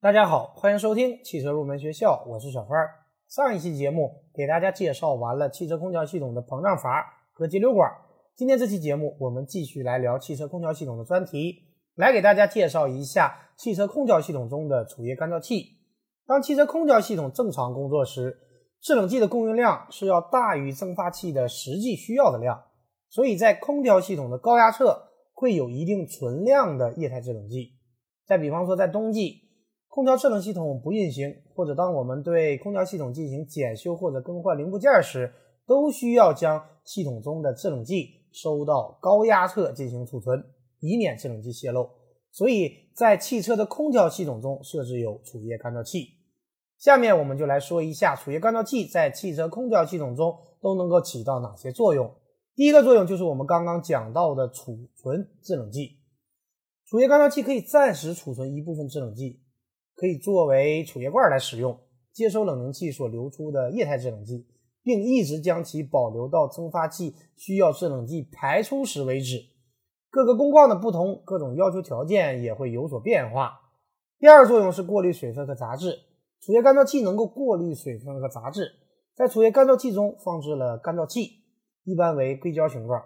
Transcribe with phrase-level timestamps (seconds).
[0.00, 2.78] 大家好，欢迎收听汽车入门学校，我是小范。
[3.26, 7.90] 上一期节目给大家介绍完了汽车空调系统的膨胀阀和节流管，
[8.36, 11.64] 今天这期节目我们继续来聊汽车空调系统的专题，
[11.96, 15.80] 来给大家介绍一下汽车空调系统中的储液干燥器。
[16.28, 18.38] 当汽车空调系统正常工作时，
[18.80, 22.66] 制冷剂的供应量是要大于蒸发器的实际需要的量，
[23.08, 27.72] 所以在空调系统的高压侧会有一定存量的液态制冷剂。
[28.24, 29.47] 再比方说，在冬季。
[29.98, 35.32] 空调制冷系统不运行，或者当我们对空调系统进行检修或者更换零部件时，
[35.66, 40.40] 都需要将系统中的制冷剂收到高压侧进行储存，
[40.78, 41.90] 以免制冷剂泄漏。
[42.30, 46.10] 所以在汽车的空调系统中设置有储液干燥器。
[46.78, 52.14] 下面我们就来说一下储液干燥器在汽车空调系统中都能够起到哪些作用。
[52.54, 55.98] 第一个作用就是我们刚刚讲到的储存制冷剂。
[56.86, 59.42] 储液干燥器可以暂时储存一部分制冷剂。
[59.98, 61.76] 可以作为储液罐来使用，
[62.12, 64.46] 接收冷凝器所流出的液态制冷剂，
[64.84, 69.40] 并一直将其保留到蒸发器需要制冷剂排出时为止。
[70.08, 73.58] 各个工况的不同，各种要求条件也会有所变化。
[74.20, 75.98] 第二作用是过滤水分和杂质，
[76.40, 78.70] 储液干燥器能够过滤水分和杂质。
[79.16, 81.42] 在储液干燥器中放置了干燥器，
[81.82, 83.02] 一般为硅胶形状。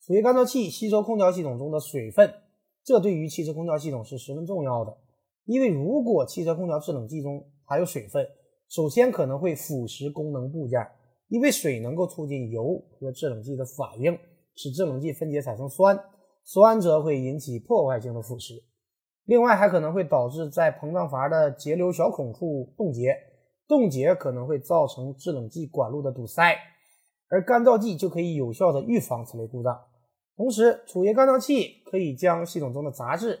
[0.00, 2.32] 储液干燥器吸收空调系统中的水分，
[2.82, 4.96] 这对于汽车空调系统是十分重要的。
[5.50, 8.24] 因为如果汽车空调制冷剂中含有水分，
[8.68, 10.78] 首先可能会腐蚀功能部件，
[11.26, 14.16] 因为水能够促进油和制冷剂的反应，
[14.54, 15.98] 使制冷剂分解产生酸，
[16.44, 18.62] 酸则会引起破坏性的腐蚀。
[19.24, 23.12] 另外还可能会导致在膨胀阀的节流小孔处冻结，
[23.66, 26.54] 冻结可能会造成制冷剂管路的堵塞，
[27.28, 29.76] 而干燥剂就可以有效的预防此类故障。
[30.36, 33.40] 同时，储液干燥器可以将系统中的杂质。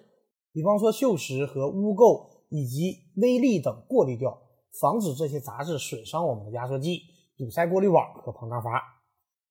[0.52, 4.36] 比方说锈蚀和污垢以及微粒等过滤掉，
[4.80, 7.00] 防止这些杂质损伤我们的压缩机、
[7.36, 8.82] 堵塞过滤网和膨胀阀。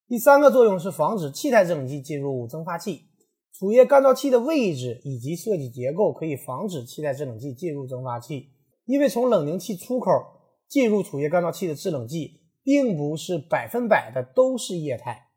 [0.07, 3.05] 第三个作用是防止气态制冷剂进入蒸发器。
[3.51, 8.49] 储液干燥器的位置以及设计结构可以防止气态制冷剂进入蒸发器，
[8.85, 10.11] 因为从冷凝器出口
[10.67, 15.29] 进入储液干燥器的制冷剂，并不是百分百的都是液态，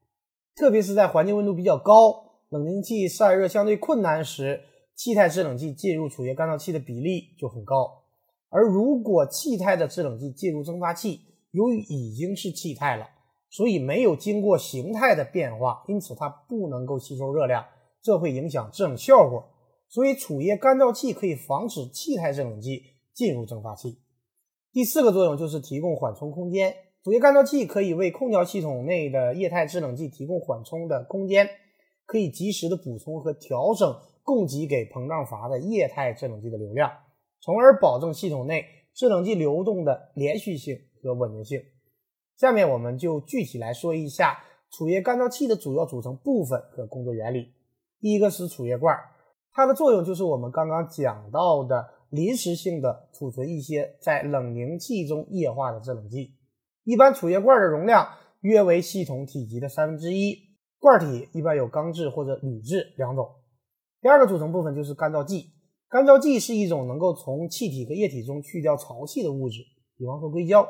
[0.55, 4.63] 特别是在环境温度比较高、冷凝器散热相对困难时。
[4.95, 8.03] 气态制冷剂进入储液干燥器的比例就很高，
[8.51, 13.07] 而如果气态的制冷剂进入蒸发器，由于已经是气态了，
[13.51, 17.65] 所以没有经过形态的变化，因此它不能够吸收热量，
[18.01, 19.49] 这会影响制冷效果。
[19.89, 22.83] 所以储液干燥器可以防止气态制冷剂
[23.13, 23.99] 进入蒸发器。
[24.73, 26.75] 第四个作用就是提供缓冲空间，
[27.05, 31.49] 储液干燥器可以为空调系统内的液态制冷剂提供缓冲的空间，
[32.07, 33.95] 可以及时的补充和调整。
[34.23, 36.91] 供给给膨胀阀的液态制冷剂的流量，
[37.41, 41.61] 从而保证系统内制冷剂流动的连续性和稳定性。
[42.37, 44.39] 下面我们就具体来说一下
[44.71, 47.53] 储液干燥器的主要组成部分和工作原理。
[48.01, 48.97] 第一个是储液罐，
[49.53, 56.35] 它的作用就是我们刚刚讲到的临时性的储存一些在冷凝器中液化的制冷剂。
[56.85, 58.09] 一般储液罐的容量
[58.41, 60.37] 约为系统体积的三分之一，
[60.81, 63.29] 罐体一般有钢制或者铝制两种。
[64.03, 65.53] 第二个组成部分就是干燥剂。
[65.89, 69.61] 干燥剂是一种能够从气体和液体中去掉潮气的物质，
[69.97, 70.69] 比方说硅胶。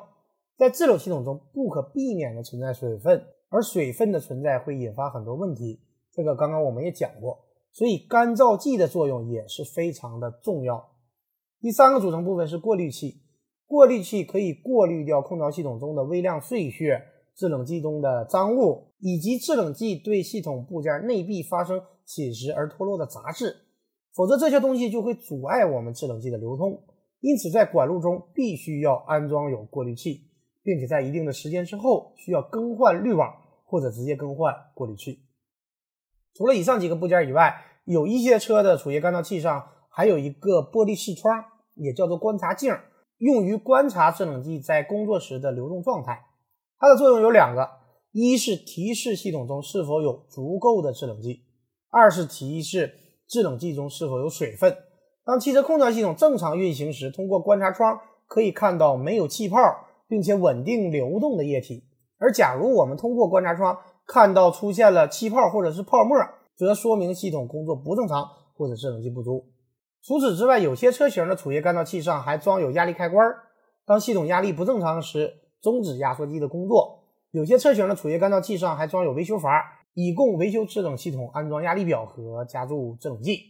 [0.59, 5.81] 在制冷系统中不可避免的存在水分，而水分的存在会引发很多问题。
[6.13, 10.91] 这个刚刚我们也讲过，所以干燥剂的作用也是非常的重要。
[11.59, 13.23] 第三个组成部分是过滤器。
[13.67, 17.03] 过滤器可以过滤掉空调系统中的微量碎屑、
[17.35, 21.83] 制冷剂中的脏物，以及制冷剂对系统部件内壁发生。
[22.05, 23.57] 侵蚀而脱落的杂质，
[24.13, 26.83] 否则这些东西就会阻碍我们制冷剂的流通。
[27.21, 30.25] 因此，在管路中必须要安装有过滤器，
[30.65, 33.33] 并且在一定的时间之后需要更换滤网
[33.65, 35.21] 或者直接更换过滤器。
[36.35, 37.55] 除了以上几个部件以外，
[37.85, 42.77] 有一些车的储液干燥器上还有一个玻璃视窗，也叫做观察镜，
[43.19, 46.27] 用于观察制冷剂在工作时的流动状态。
[46.79, 47.71] 它的作用有两个：
[48.13, 51.43] 一是提示系统中是否有足够的制冷剂。
[51.91, 52.95] 二是提示
[53.27, 54.77] 制冷剂中是否有水分。
[55.25, 59.59] 当汽车空调系统正常运行时，通过观察窗可以看到没有气泡
[60.09, 61.85] 并且稳定流动的液体。
[62.19, 63.77] 而假如我们通过观察窗
[64.07, 66.17] 看到出现了气泡或者是泡沫，
[66.55, 69.45] 则说明系统工作不正常或者制冷剂不足。
[70.03, 73.25] 除此之外，有些车型的储液干燥器上还装有压力开关，
[73.87, 77.02] 当系统压力不正常时，终止压缩机的工作。
[77.33, 79.81] 有些车型的储液干燥器上还装有维修阀。
[79.95, 83.41] 以供维修制冷系统安装压力表和加注制冷剂。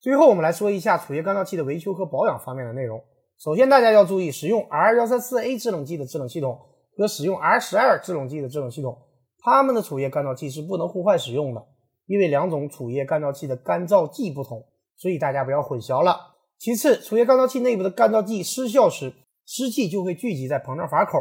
[0.00, 2.98] 最后，我们来说一下储液干燥器的维修和保养方面的内容。
[3.38, 6.58] 首先，大家要注意，使用 R 幺三四 A 制冷剂的制冷系统
[6.96, 8.96] 和使用 R 十二制冷剂的制冷系统，
[9.40, 11.62] 它们的储液干燥器是不能互换使用的，
[12.06, 14.64] 因为两种储液干燥器的干燥剂不同，
[14.96, 16.16] 所以大家不要混淆了。
[16.58, 19.12] 其次，储液干燥器内部的干燥剂失效时，
[19.44, 21.18] 湿气就会聚集在膨胀阀口，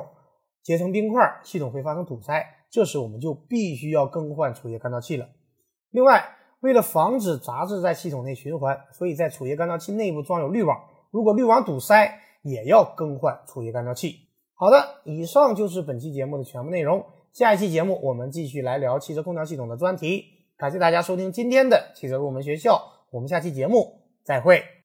[0.63, 5.27] 结成冰块，系统会发生堵塞，这时我们就必须要更换储液干燥器了。
[5.91, 6.23] 另外，
[6.61, 10.79] 为了防止杂质在系统内循环，所以在储液干燥器内部装有滤网。
[11.11, 14.15] 如果滤网堵塞，也要更换储液干燥器。
[14.55, 17.05] 好的，以上就是本期节目的全部内容。
[17.33, 20.23] 下一期节目我们继续来聊汽车空调系统的专题。
[20.55, 22.79] 感谢大家收听今天的汽车入门学校，
[23.11, 24.73] 我们下期节目再会。